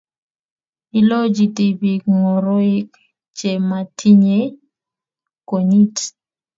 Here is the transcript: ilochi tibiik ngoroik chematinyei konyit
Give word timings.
ilochi 0.99 1.45
tibiik 1.55 2.03
ngoroik 2.17 2.89
chematinyei 3.37 4.47
konyit 5.47 5.95